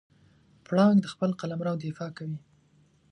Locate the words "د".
1.01-1.05